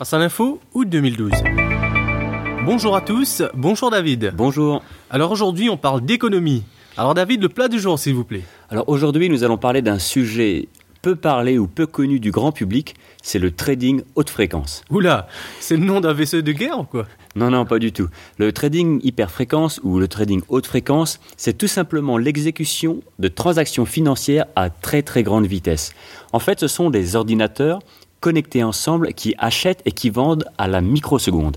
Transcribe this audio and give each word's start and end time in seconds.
Face 0.00 0.14
à 0.14 0.18
l'info, 0.18 0.58
août 0.72 0.88
2012. 0.88 1.30
Bonjour 2.64 2.96
à 2.96 3.02
tous, 3.02 3.42
bonjour 3.52 3.90
David. 3.90 4.32
Bonjour. 4.34 4.82
Alors 5.10 5.30
aujourd'hui, 5.30 5.68
on 5.68 5.76
parle 5.76 6.00
d'économie. 6.00 6.62
Alors 6.96 7.12
David, 7.12 7.42
le 7.42 7.50
plat 7.50 7.68
du 7.68 7.78
jour, 7.78 7.98
s'il 7.98 8.14
vous 8.14 8.24
plaît. 8.24 8.44
Alors 8.70 8.88
aujourd'hui, 8.88 9.28
nous 9.28 9.44
allons 9.44 9.58
parler 9.58 9.82
d'un 9.82 9.98
sujet 9.98 10.68
peu 11.02 11.16
parlé 11.16 11.58
ou 11.58 11.66
peu 11.66 11.86
connu 11.86 12.20
du 12.20 12.30
grand 12.30 12.52
public, 12.52 12.94
c'est 13.22 13.38
le 13.38 13.50
trading 13.50 14.02
haute 14.14 14.30
fréquence. 14.30 14.84
Oula, 14.90 15.28
c'est 15.58 15.76
le 15.76 15.84
nom 15.84 16.00
d'un 16.00 16.12
vaisseau 16.12 16.42
de 16.42 16.52
guerre 16.52 16.80
ou 16.80 16.84
quoi? 16.84 17.06
Non, 17.36 17.50
non, 17.50 17.64
pas 17.64 17.78
du 17.78 17.92
tout. 17.92 18.08
Le 18.38 18.52
trading 18.52 19.00
hyper 19.02 19.30
fréquence 19.30 19.80
ou 19.82 19.98
le 19.98 20.08
trading 20.08 20.42
haute 20.48 20.66
fréquence, 20.66 21.20
c'est 21.36 21.56
tout 21.56 21.68
simplement 21.68 22.18
l'exécution 22.18 23.00
de 23.18 23.28
transactions 23.28 23.86
financières 23.86 24.46
à 24.56 24.68
très 24.68 25.02
très 25.02 25.22
grande 25.22 25.46
vitesse. 25.46 25.92
En 26.32 26.38
fait, 26.38 26.60
ce 26.60 26.68
sont 26.68 26.90
des 26.90 27.16
ordinateurs 27.16 27.80
connectés 28.20 28.62
ensemble 28.62 29.14
qui 29.14 29.34
achètent 29.38 29.82
et 29.84 29.92
qui 29.92 30.10
vendent 30.10 30.44
à 30.58 30.68
la 30.68 30.80
microseconde. 30.80 31.56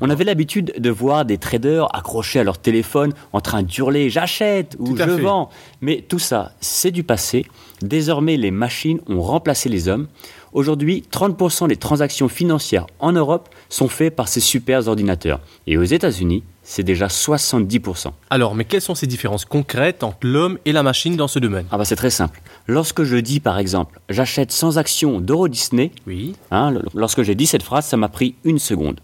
On 0.00 0.10
avait 0.10 0.24
l'habitude 0.24 0.74
de 0.76 0.90
voir 0.90 1.24
des 1.24 1.38
traders 1.38 1.94
accrochés 1.94 2.40
à 2.40 2.44
leur 2.44 2.58
téléphone 2.58 3.12
en 3.32 3.40
train 3.40 3.62
d'hurler 3.62 4.10
j'achète 4.10 4.76
ou 4.78 4.96
je 4.96 5.02
vends. 5.04 5.50
Mais 5.80 6.04
tout 6.06 6.18
ça, 6.18 6.52
c'est 6.60 6.90
du 6.90 7.04
passé. 7.04 7.46
Désormais, 7.80 8.36
les 8.36 8.50
machines 8.50 9.00
ont 9.08 9.22
remplacé 9.22 9.68
les 9.68 9.88
hommes. 9.88 10.08
Aujourd'hui, 10.52 11.04
30% 11.12 11.68
des 11.68 11.76
transactions 11.76 12.28
financières 12.28 12.86
en 12.98 13.12
Europe 13.12 13.48
sont 13.68 13.88
faites 13.88 14.16
par 14.16 14.28
ces 14.28 14.40
super 14.40 14.88
ordinateurs. 14.88 15.40
Et 15.66 15.76
aux 15.78 15.84
États-Unis, 15.84 16.42
c'est 16.62 16.82
déjà 16.82 17.06
70%. 17.06 18.08
Alors, 18.30 18.54
mais 18.54 18.64
quelles 18.64 18.80
sont 18.80 18.94
ces 18.94 19.06
différences 19.06 19.44
concrètes 19.44 20.02
entre 20.02 20.18
l'homme 20.22 20.58
et 20.64 20.72
la 20.72 20.82
machine 20.82 21.16
dans 21.16 21.28
ce 21.28 21.38
domaine? 21.38 21.66
Ah 21.70 21.78
bah 21.78 21.84
c'est 21.84 21.96
très 21.96 22.10
simple. 22.10 22.42
Lorsque 22.66 23.04
je 23.04 23.16
dis 23.16 23.40
par 23.40 23.58
exemple, 23.58 24.00
j'achète 24.08 24.52
sans 24.52 24.78
action 24.78 25.20
d'Euro 25.20 25.48
Disney, 25.48 25.92
oui. 26.06 26.34
Hein, 26.50 26.74
lorsque 26.94 27.22
j'ai 27.22 27.34
dit 27.34 27.46
cette 27.46 27.62
phrase, 27.62 27.86
ça 27.86 27.96
m'a 27.96 28.08
pris 28.08 28.34
une 28.44 28.58
seconde. 28.58 29.00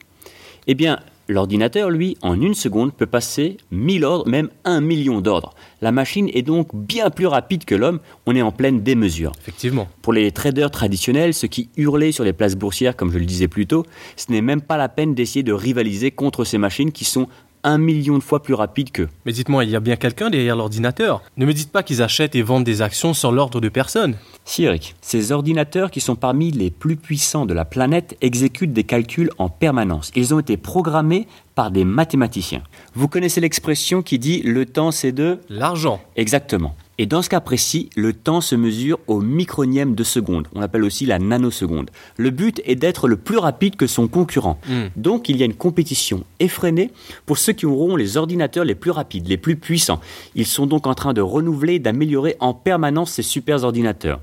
Eh 0.66 0.74
bien, 0.74 0.98
L'ordinateur, 1.28 1.90
lui, 1.90 2.16
en 2.22 2.40
une 2.40 2.54
seconde, 2.54 2.92
peut 2.92 3.06
passer 3.06 3.56
1000 3.72 4.04
ordres, 4.04 4.28
même 4.28 4.48
un 4.64 4.80
million 4.80 5.20
d'ordres. 5.20 5.54
La 5.82 5.90
machine 5.90 6.30
est 6.32 6.42
donc 6.42 6.68
bien 6.72 7.10
plus 7.10 7.26
rapide 7.26 7.64
que 7.64 7.74
l'homme, 7.74 7.98
on 8.26 8.36
est 8.36 8.42
en 8.42 8.52
pleine 8.52 8.82
démesure. 8.82 9.32
Effectivement. 9.40 9.88
Pour 10.02 10.12
les 10.12 10.30
traders 10.30 10.70
traditionnels, 10.70 11.34
ceux 11.34 11.48
qui 11.48 11.68
hurlaient 11.76 12.12
sur 12.12 12.22
les 12.22 12.32
places 12.32 12.54
boursières, 12.54 12.94
comme 12.94 13.12
je 13.12 13.18
le 13.18 13.26
disais 13.26 13.48
plus 13.48 13.66
tôt, 13.66 13.84
ce 14.16 14.30
n'est 14.30 14.40
même 14.40 14.60
pas 14.60 14.76
la 14.76 14.88
peine 14.88 15.14
d'essayer 15.14 15.42
de 15.42 15.52
rivaliser 15.52 16.12
contre 16.12 16.44
ces 16.44 16.58
machines 16.58 16.92
qui 16.92 17.04
sont 17.04 17.26
un 17.62 17.78
million 17.78 18.18
de 18.18 18.22
fois 18.22 18.42
plus 18.42 18.54
rapide 18.54 18.90
qu'eux. 18.92 19.08
Mais 19.24 19.32
dites-moi, 19.32 19.64
il 19.64 19.70
y 19.70 19.76
a 19.76 19.80
bien 19.80 19.96
quelqu'un 19.96 20.30
derrière 20.30 20.56
l'ordinateur. 20.56 21.22
Ne 21.36 21.46
me 21.46 21.52
dites 21.52 21.72
pas 21.72 21.82
qu'ils 21.82 22.02
achètent 22.02 22.34
et 22.34 22.42
vendent 22.42 22.64
des 22.64 22.82
actions 22.82 23.14
sans 23.14 23.30
l'ordre 23.30 23.60
de 23.60 23.68
personne. 23.68 24.16
Si, 24.44 24.64
Eric. 24.64 24.94
Ces 25.00 25.32
ordinateurs 25.32 25.90
qui 25.90 26.00
sont 26.00 26.16
parmi 26.16 26.50
les 26.50 26.70
plus 26.70 26.96
puissants 26.96 27.46
de 27.46 27.54
la 27.54 27.64
planète 27.64 28.16
exécutent 28.20 28.72
des 28.72 28.84
calculs 28.84 29.30
en 29.38 29.48
permanence. 29.48 30.12
Ils 30.14 30.34
ont 30.34 30.38
été 30.38 30.56
programmés 30.56 31.26
par 31.54 31.70
des 31.70 31.84
mathématiciens. 31.84 32.62
Vous 32.94 33.08
connaissez 33.08 33.40
l'expression 33.40 34.02
qui 34.02 34.18
dit 34.18 34.42
le 34.42 34.66
temps 34.66 34.90
c'est 34.90 35.12
de 35.12 35.38
l'argent. 35.48 36.00
Exactement. 36.16 36.74
Et 36.98 37.06
dans 37.06 37.20
ce 37.20 37.28
cas 37.28 37.40
précis, 37.40 37.90
le 37.94 38.14
temps 38.14 38.40
se 38.40 38.54
mesure 38.54 38.98
au 39.06 39.20
micronième 39.20 39.94
de 39.94 40.02
seconde. 40.02 40.48
On 40.54 40.60
l'appelle 40.60 40.84
aussi 40.84 41.04
la 41.04 41.18
nanoseconde. 41.18 41.90
Le 42.16 42.30
but 42.30 42.62
est 42.64 42.74
d'être 42.74 43.06
le 43.06 43.16
plus 43.16 43.36
rapide 43.36 43.76
que 43.76 43.86
son 43.86 44.08
concurrent. 44.08 44.58
Hmm. 44.66 44.86
Donc 44.96 45.28
il 45.28 45.36
y 45.36 45.42
a 45.42 45.46
une 45.46 45.54
compétition 45.54 46.24
effrénée 46.40 46.90
pour 47.26 47.36
ceux 47.36 47.52
qui 47.52 47.66
auront 47.66 47.96
les 47.96 48.16
ordinateurs 48.16 48.64
les 48.64 48.74
plus 48.74 48.90
rapides, 48.90 49.28
les 49.28 49.36
plus 49.36 49.56
puissants. 49.56 50.00
Ils 50.34 50.46
sont 50.46 50.66
donc 50.66 50.86
en 50.86 50.94
train 50.94 51.12
de 51.12 51.20
renouveler, 51.20 51.78
d'améliorer 51.78 52.36
en 52.40 52.54
permanence 52.54 53.12
ces 53.12 53.22
super 53.22 53.64
ordinateurs. 53.64 54.20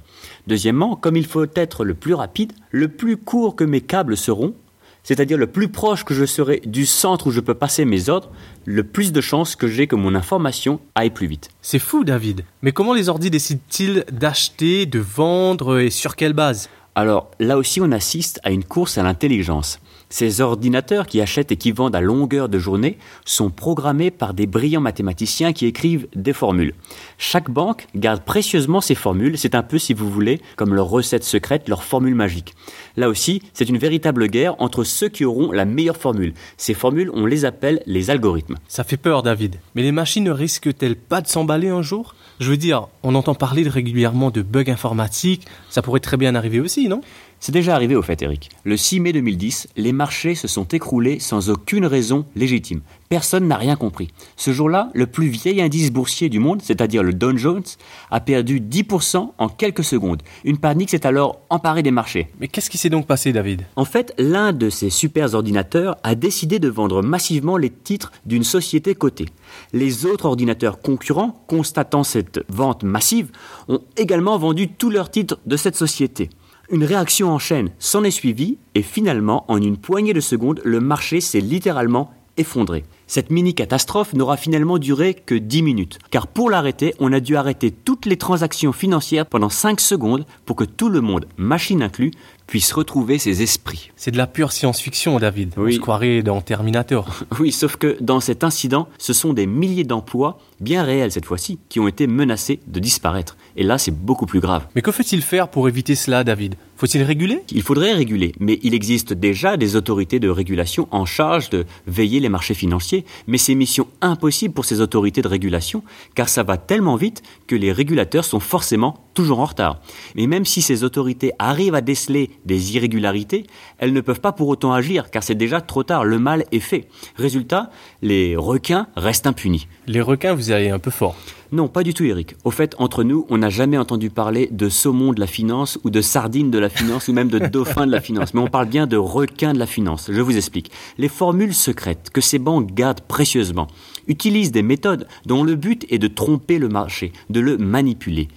Deuxièmement, 0.47 0.95
comme 0.95 1.15
il 1.15 1.25
faut 1.25 1.45
être 1.55 1.85
le 1.85 1.93
plus 1.93 2.15
rapide, 2.15 2.53
le 2.71 2.87
plus 2.87 3.17
court 3.17 3.55
que 3.55 3.63
mes 3.63 3.81
câbles 3.81 4.17
seront, 4.17 4.55
c'est-à-dire 5.03 5.37
le 5.37 5.47
plus 5.47 5.67
proche 5.67 6.03
que 6.03 6.13
je 6.13 6.25
serai 6.25 6.61
du 6.65 6.85
centre 6.85 7.27
où 7.27 7.31
je 7.31 7.39
peux 7.39 7.53
passer 7.53 7.85
mes 7.85 8.09
ordres, 8.09 8.31
le 8.65 8.83
plus 8.83 9.11
de 9.11 9.21
chances 9.21 9.55
que 9.55 9.67
j'ai 9.67 9.87
que 9.87 9.95
mon 9.95 10.15
information 10.15 10.79
aille 10.95 11.09
plus 11.11 11.27
vite. 11.27 11.49
C'est 11.61 11.79
fou, 11.79 12.03
David. 12.03 12.45
Mais 12.61 12.71
comment 12.71 12.93
les 12.93 13.09
ordis 13.09 13.29
décident-ils 13.29 14.05
d'acheter, 14.11 14.85
de 14.85 14.99
vendre 14.99 15.79
et 15.79 15.89
sur 15.89 16.15
quelle 16.15 16.33
base? 16.33 16.69
Alors 16.95 17.31
là 17.39 17.57
aussi, 17.57 17.81
on 17.81 17.91
assiste 17.91 18.39
à 18.43 18.51
une 18.51 18.63
course 18.63 18.97
à 18.97 19.03
l'intelligence. 19.03 19.79
Ces 20.13 20.41
ordinateurs 20.41 21.07
qui 21.07 21.21
achètent 21.21 21.51
et 21.51 21.57
qui 21.57 21.71
vendent 21.71 21.95
à 21.95 21.99
longueur 21.99 22.47
de 22.47 22.59
journée 22.59 22.99
sont 23.25 23.49
programmés 23.49 24.11
par 24.11 24.35
des 24.35 24.45
brillants 24.45 24.79
mathématiciens 24.79 25.53
qui 25.53 25.65
écrivent 25.65 26.07
des 26.15 26.33
formules. 26.33 26.75
Chaque 27.17 27.49
banque 27.49 27.87
garde 27.95 28.21
précieusement 28.21 28.79
ces 28.79 28.93
formules, 28.93 29.39
c'est 29.39 29.55
un 29.55 29.63
peu 29.63 29.79
si 29.79 29.95
vous 29.95 30.11
voulez 30.11 30.39
comme 30.55 30.75
leur 30.75 30.87
recette 30.87 31.23
secrète, 31.23 31.67
leur 31.67 31.83
formule 31.83 32.13
magique. 32.13 32.53
Là 32.95 33.09
aussi, 33.09 33.41
c'est 33.53 33.67
une 33.67 33.79
véritable 33.79 34.27
guerre 34.27 34.53
entre 34.59 34.83
ceux 34.83 35.09
qui 35.09 35.25
auront 35.25 35.51
la 35.51 35.65
meilleure 35.65 35.97
formule. 35.97 36.35
Ces 36.57 36.75
formules, 36.75 37.09
on 37.15 37.25
les 37.25 37.43
appelle 37.43 37.81
les 37.87 38.11
algorithmes. 38.11 38.59
Ça 38.67 38.83
fait 38.83 38.97
peur 38.97 39.23
David, 39.23 39.55
mais 39.73 39.81
les 39.81 39.91
machines 39.91 40.25
ne 40.25 40.29
risquent-elles 40.29 40.95
pas 40.95 41.21
de 41.21 41.27
s'emballer 41.27 41.69
un 41.69 41.81
jour? 41.81 42.13
Je 42.39 42.51
veux 42.51 42.57
dire, 42.57 42.87
on 43.01 43.15
entend 43.15 43.33
parler 43.33 43.67
régulièrement 43.67 44.29
de 44.29 44.43
bugs 44.43 44.69
informatiques, 44.69 45.47
ça 45.71 45.81
pourrait 45.81 46.01
très 46.01 46.17
bien 46.17 46.35
arriver 46.35 46.59
aussi, 46.59 46.87
non? 46.87 47.01
C'est 47.43 47.51
déjà 47.51 47.75
arrivé 47.75 47.97
au 47.97 48.01
fait, 48.01 48.21
Eric. 48.21 48.51
Le 48.63 48.77
6 48.77 49.01
mai 49.01 49.11
2010, 49.11 49.67
les 49.75 49.91
marchés 49.91 50.33
se 50.33 50.47
sont 50.47 50.63
écroulés 50.63 51.19
sans 51.19 51.49
aucune 51.49 51.85
raison 51.85 52.23
légitime. 52.37 52.79
Personne 53.09 53.49
n'a 53.49 53.57
rien 53.57 53.75
compris. 53.75 54.11
Ce 54.37 54.53
jour-là, 54.53 54.89
le 54.93 55.07
plus 55.07 55.27
vieil 55.27 55.61
indice 55.61 55.91
boursier 55.91 56.29
du 56.29 56.39
monde, 56.39 56.61
c'est-à-dire 56.61 57.03
le 57.03 57.11
Dow 57.11 57.35
Jones, 57.35 57.65
a 58.11 58.21
perdu 58.21 58.61
10% 58.61 59.31
en 59.37 59.49
quelques 59.49 59.83
secondes. 59.83 60.23
Une 60.45 60.57
panique 60.57 60.91
s'est 60.91 61.05
alors 61.05 61.41
emparée 61.49 61.83
des 61.83 61.91
marchés. 61.91 62.29
Mais 62.39 62.47
qu'est-ce 62.47 62.69
qui 62.69 62.77
s'est 62.77 62.89
donc 62.89 63.07
passé, 63.07 63.33
David? 63.33 63.63
En 63.75 63.83
fait, 63.83 64.13
l'un 64.17 64.53
de 64.53 64.69
ces 64.69 64.89
super 64.89 65.33
ordinateurs 65.33 65.97
a 66.03 66.15
décidé 66.15 66.59
de 66.59 66.69
vendre 66.69 67.03
massivement 67.03 67.57
les 67.57 67.71
titres 67.71 68.13
d'une 68.25 68.45
société 68.45 68.95
cotée. 68.95 69.27
Les 69.73 70.05
autres 70.05 70.27
ordinateurs 70.27 70.79
concurrents, 70.79 71.43
constatant 71.47 72.05
cette 72.05 72.39
vente 72.47 72.83
massive, 72.83 73.31
ont 73.67 73.81
également 73.97 74.37
vendu 74.37 74.69
tous 74.69 74.89
leurs 74.89 75.11
titres 75.11 75.39
de 75.45 75.57
cette 75.57 75.75
société. 75.75 76.29
Une 76.73 76.85
réaction 76.85 77.29
en 77.29 77.37
chaîne 77.37 77.69
s'en 77.77 78.03
est 78.03 78.09
suivie 78.09 78.57
et 78.73 78.81
finalement, 78.81 79.45
en 79.47 79.61
une 79.61 79.77
poignée 79.77 80.13
de 80.13 80.19
secondes, 80.19 80.59
le 80.63 80.79
marché 80.79 81.21
s'est 81.21 81.39
littéralement 81.39 82.09
effondré. 82.35 82.83
Cette 83.05 83.29
mini-catastrophe 83.29 84.15
n'aura 84.15 84.37
finalement 84.37 84.79
duré 84.79 85.13
que 85.13 85.35
10 85.35 85.61
minutes, 85.61 85.99
car 86.09 86.25
pour 86.25 86.49
l'arrêter, 86.49 86.95
on 86.97 87.13
a 87.13 87.19
dû 87.19 87.35
arrêter 87.35 87.69
toutes 87.69 88.07
les 88.07 88.17
transactions 88.17 88.73
financières 88.73 89.27
pendant 89.27 89.49
5 89.49 89.79
secondes 89.79 90.25
pour 90.45 90.55
que 90.55 90.63
tout 90.63 90.89
le 90.89 91.01
monde, 91.01 91.27
machine 91.37 91.83
inclus, 91.83 92.09
puisse 92.47 92.71
retrouver 92.71 93.17
ses 93.17 93.41
esprits. 93.41 93.91
C'est 93.95 94.11
de 94.11 94.17
la 94.17 94.27
pure 94.27 94.51
science-fiction, 94.51 95.19
David. 95.19 95.53
Oui. 95.57 95.71
On 95.71 95.75
se 95.75 95.79
croirait 95.79 96.23
dans 96.23 96.41
Terminator. 96.41 97.23
Oui, 97.39 97.51
sauf 97.51 97.77
que 97.77 97.97
dans 97.99 98.19
cet 98.19 98.43
incident, 98.43 98.87
ce 98.97 99.11
sont 99.11 99.33
des 99.33 99.47
milliers 99.47 99.83
d'emplois, 99.83 100.37
bien 100.61 100.83
réels 100.83 101.11
cette 101.11 101.25
fois-ci, 101.25 101.59
qui 101.67 101.79
ont 101.79 101.87
été 101.87 102.07
menacés 102.07 102.59
de 102.67 102.79
disparaître. 102.79 103.35
Et 103.55 103.63
là, 103.63 103.77
c'est 103.77 103.91
beaucoup 103.91 104.25
plus 104.25 104.39
grave. 104.39 104.65
Mais 104.75 104.81
que 104.81 104.91
faut-il 104.91 105.21
faire 105.21 105.49
pour 105.49 105.67
éviter 105.67 105.95
cela, 105.95 106.23
David? 106.23 106.55
Faut-il 106.75 107.03
réguler? 107.03 107.41
Il 107.51 107.61
faudrait 107.61 107.93
réguler, 107.93 108.33
mais 108.39 108.59
il 108.63 108.73
existe 108.73 109.13
déjà 109.13 109.57
des 109.57 109.75
autorités 109.75 110.19
de 110.19 110.29
régulation 110.29 110.87
en 110.91 111.05
charge 111.05 111.49
de 111.49 111.65
veiller 111.87 112.19
les 112.19 112.29
marchés 112.29 112.53
financiers, 112.53 113.05
mais 113.27 113.37
c'est 113.37 113.55
mission 113.55 113.87
impossible 114.01 114.53
pour 114.53 114.65
ces 114.65 114.81
autorités 114.81 115.21
de 115.21 115.27
régulation, 115.27 115.83
car 116.15 116.29
ça 116.29 116.43
va 116.43 116.57
tellement 116.57 116.95
vite 116.95 117.21
que 117.47 117.55
les 117.55 117.71
régulateurs 117.71 118.25
sont 118.25 118.39
forcément 118.39 118.99
toujours 119.13 119.39
en 119.39 119.45
retard. 119.45 119.79
Mais 120.15 120.27
même 120.27 120.45
si 120.45 120.61
ces 120.61 120.83
autorités 120.83 121.31
arrivent 121.39 121.75
à 121.75 121.81
déceler 121.81 122.31
des 122.45 122.75
irrégularités, 122.75 123.45
elles 123.77 123.93
ne 123.93 124.01
peuvent 124.01 124.21
pas 124.21 124.31
pour 124.31 124.47
autant 124.47 124.73
agir, 124.73 125.11
car 125.11 125.23
c'est 125.23 125.35
déjà 125.35 125.61
trop 125.61 125.83
tard, 125.83 126.05
le 126.05 126.19
mal 126.19 126.45
est 126.51 126.59
fait. 126.59 126.87
Résultat, 127.15 127.69
les 128.01 128.35
requins 128.35 128.87
restent 128.95 129.27
impunis. 129.27 129.67
Les 129.87 130.01
requins, 130.01 130.33
vous 130.33 130.51
allez 130.51 130.69
un 130.69 130.79
peu 130.79 130.91
fort. 130.91 131.15
Non, 131.53 131.67
pas 131.67 131.83
du 131.83 131.93
tout, 131.93 132.03
Eric. 132.03 132.35
Au 132.45 132.49
fait, 132.49 132.73
entre 132.79 133.03
nous, 133.03 133.27
on 133.29 133.37
n'a 133.37 133.51
jamais 133.51 133.77
entendu 133.77 134.09
parler 134.09 134.49
de 134.51 134.69
saumon 134.69 135.13
de 135.13 135.19
la 135.19 135.27
finance 135.27 135.77
ou 135.83 135.91
de 135.91 136.01
sardine 136.01 136.49
de 136.49 136.57
la 136.57 136.67
finance 136.67 137.09
ou 137.09 137.13
même 137.13 137.27
de 137.27 137.37
dauphin 137.37 137.85
de 137.85 137.91
la 137.91 138.01
finance. 138.01 138.33
Mais 138.33 138.41
on 138.41 138.47
parle 138.47 138.69
bien 138.69 138.87
de 138.87 138.97
requin 138.97 139.53
de 139.53 139.59
la 139.59 139.67
finance. 139.67 140.09
Je 140.11 140.19
vous 140.19 140.35
explique. 140.35 140.71
Les 140.97 141.09
formules 141.09 141.53
secrètes 141.53 142.09
que 142.11 142.21
ces 142.21 142.39
banques 142.39 142.73
gardent 142.73 143.01
précieusement 143.01 143.67
utilisent 144.07 144.51
des 144.51 144.63
méthodes 144.63 145.07
dont 145.27 145.43
le 145.43 145.53
but 145.53 145.85
est 145.91 145.99
de 145.99 146.07
tromper 146.07 146.57
le 146.57 146.69
marché, 146.69 147.13
de 147.29 147.39
le 147.39 147.59
manipuler. 147.59 148.29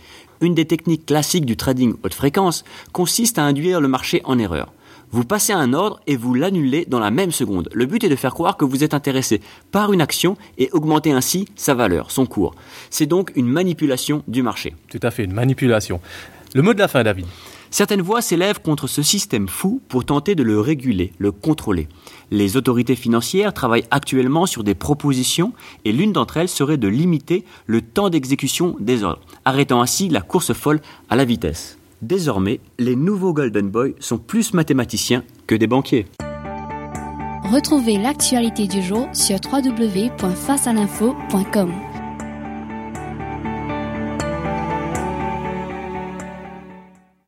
Une 0.43 0.55
des 0.55 0.67
techniques 0.67 1.07
classiques 1.07 1.47
du 1.47 1.57
trading 1.57 1.95
haute 2.03 2.13
fréquence 2.13 2.65
consiste 2.93 3.39
à 3.39 3.45
induire 3.45 3.81
le 3.81 3.89
marché 3.89 4.21
en 4.25 4.39
erreur. 4.39 4.75
Vous 5.13 5.25
passez 5.25 5.53
un 5.53 5.73
ordre 5.73 6.01
et 6.07 6.17
vous 6.17 6.35
l'annulez 6.35 6.85
dans 6.87 6.99
la 6.99 7.11
même 7.11 7.33
seconde. 7.33 7.69
Le 7.73 7.87
but 7.87 8.03
est 8.05 8.09
de 8.09 8.17
faire 8.17 8.35
croire 8.35 8.57
que 8.57 8.65
vous 8.65 8.83
êtes 8.83 8.95
intéressé 8.95 9.41
par 9.71 9.93
une 9.93 10.01
action 10.01 10.37
et 10.59 10.69
augmenter 10.73 11.13
ainsi 11.13 11.47
sa 11.55 11.75
valeur, 11.75 12.11
son 12.11 12.27
cours. 12.27 12.55
C'est 12.91 13.07
donc 13.07 13.33
une 13.37 13.47
manipulation 13.47 14.23
du 14.27 14.43
marché. 14.43 14.75
Tout 14.91 15.01
à 15.03 15.11
fait, 15.11 15.25
une 15.25 15.33
manipulation. 15.33 16.01
Le 16.55 16.63
mot 16.63 16.75
de 16.75 16.79
la 16.79 16.89
fin, 16.89 17.03
David. 17.03 17.27
Certaines 17.71 18.03
voix 18.03 18.23
s'élèvent 18.23 18.61
contre 18.61 18.87
ce 18.87 19.03
système 19.03 19.49
fou 19.49 19.81
pour 19.89 20.05
tenter 20.05 20.35
de 20.35 20.43
le 20.43 20.61
réguler, 20.61 21.13
le 21.19 21.33
contrôler. 21.33 21.89
Les 22.31 22.57
autorités 22.57 22.97
financières 22.97 23.53
travaillent 23.53 23.87
actuellement 23.91 24.47
sur 24.47 24.65
des 24.65 24.75
propositions 24.75 25.53
et 25.85 25.93
l'une 25.93 26.13
d'entre 26.13 26.37
elles 26.37 26.49
serait 26.49 26.79
de 26.79 26.89
limiter 26.89 27.45
le 27.67 27.83
temps 27.83 28.09
d'exécution 28.09 28.77
des 28.81 29.03
ordres, 29.03 29.23
arrêtant 29.45 29.83
ainsi 29.83 30.09
la 30.09 30.21
course 30.21 30.53
folle 30.53 30.81
à 31.11 31.17
la 31.17 31.25
vitesse. 31.25 31.76
Désormais, 32.03 32.61
les 32.79 32.97
nouveaux 32.97 33.33
Golden 33.33 33.71
Boy 33.71 33.95
sont 34.01 34.19
plus 34.19 34.53
mathématiciens 34.55 35.23
que 35.47 35.55
des 35.55 35.67
banquiers. 35.67 36.07
Retrouvez 37.53 37.99
l'actualité 37.99 38.67
du 38.67 38.83
jour 38.83 39.07
sur 39.13 39.39
www.facealinfo.com. 39.53 41.73